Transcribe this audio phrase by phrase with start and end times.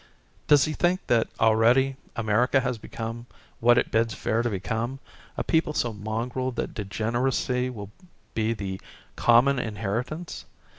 [0.47, 3.27] Does he think that already America has become,
[3.59, 4.97] what it bids fair to become,
[5.37, 7.91] a people so mongrel that degeneracy will
[8.33, 8.81] be the
[9.15, 10.45] common inheritance?